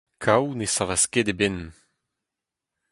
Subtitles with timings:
[0.23, 1.59] Kaou ne savas ket e benn.